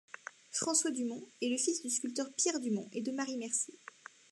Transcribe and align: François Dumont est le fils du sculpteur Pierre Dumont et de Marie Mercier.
François 0.49 0.89
Dumont 0.89 1.29
est 1.43 1.49
le 1.49 1.57
fils 1.57 1.83
du 1.83 1.91
sculpteur 1.91 2.25
Pierre 2.35 2.59
Dumont 2.59 2.89
et 2.91 3.03
de 3.03 3.11
Marie 3.11 3.37
Mercier. 3.37 3.77